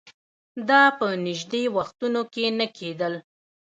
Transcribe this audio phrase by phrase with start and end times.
[0.69, 3.13] دا په نژدې وختونو کې نه کېدل